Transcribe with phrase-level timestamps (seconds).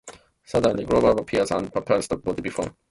[0.43, 2.77] Suddenly, Ghostface appears and apparently stabs Bobby, before disappearing quickly.